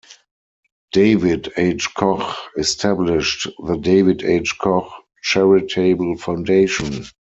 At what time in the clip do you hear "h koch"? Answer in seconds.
1.57-2.35, 4.23-4.91